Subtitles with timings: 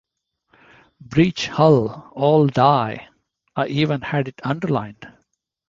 [0.99, 3.07] 'Breach hull, all die'-
[3.55, 5.05] I even had it underlined!